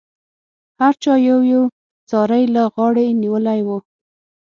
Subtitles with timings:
[0.79, 1.63] هر چا یو یو
[2.09, 3.69] څاری له غاړې نیولی و.